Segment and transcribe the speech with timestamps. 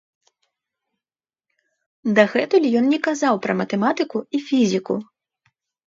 [2.21, 5.03] Дагэтуль ён не казаў пра матэматыку і фізіку.